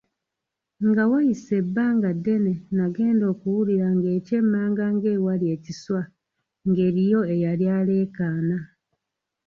[0.89, 6.01] Nga wayise ebbanga ddene nagenda okuwulira ng’ekyemmanga ng’ewali ekiswa
[6.67, 8.57] ng’eriyo eyali alekaana.